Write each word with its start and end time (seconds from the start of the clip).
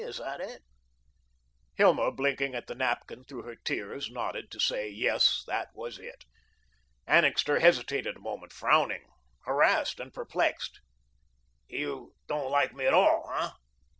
Is 0.03 0.17
that 0.17 0.41
it?" 0.41 0.63
Hilma, 1.75 2.11
blinking 2.11 2.55
at 2.55 2.65
the 2.65 2.73
napkin 2.73 3.23
through 3.23 3.43
her 3.43 3.55
tears, 3.55 4.09
nodded 4.09 4.49
to 4.49 4.59
say, 4.59 4.89
Yes, 4.89 5.43
that 5.45 5.67
was 5.75 5.99
it. 5.99 6.25
Annixter 7.05 7.59
hesitated 7.59 8.15
a 8.15 8.19
moment, 8.19 8.51
frowning, 8.51 9.05
harassed 9.45 9.99
and 9.99 10.11
perplexed. 10.11 10.81
"You 11.67 12.15
don't 12.27 12.49
like 12.49 12.73
me 12.73 12.87
at 12.87 12.95
all, 12.95 13.31
hey?" 13.37 13.49